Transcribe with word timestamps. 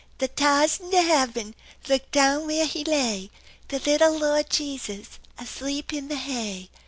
The 0.17 0.29
tars 0.29 0.79
in 0.79 0.89
the 0.89 1.03
haaven 1.03 1.53
Look 1.87 2.09
down 2.09 2.47
vhere 2.47 2.75
'e 2.75 2.83
lay 2.85 3.29
The 3.67 3.77
litta 3.77 4.09
Lord 4.09 4.49
Jesus 4.49 5.19
As'eep 5.37 5.93
in 5.93 6.07
the 6.07 6.15
hay. 6.15 6.71